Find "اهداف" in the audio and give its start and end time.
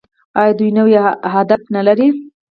1.31-1.61